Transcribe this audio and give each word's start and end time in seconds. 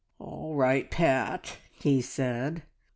"All 0.17 0.55
right, 0.55 0.89
Pat," 0.89 1.59
he 1.73 2.01
said. 2.01 2.63